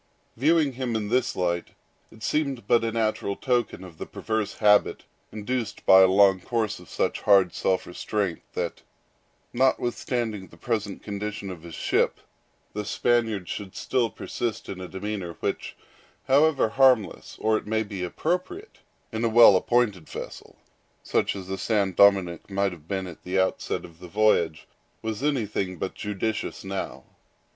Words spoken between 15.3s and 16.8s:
which, however